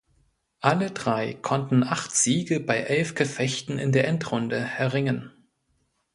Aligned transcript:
Alle 0.61 0.89
drei 0.89 1.35
konnten 1.35 1.83
acht 1.83 2.09
Siege 2.15 2.59
bei 2.59 2.79
elf 2.79 3.13
Gefechten 3.13 3.77
in 3.77 3.91
der 3.91 4.07
Endrunde 4.07 4.55
erringen. 4.55 5.29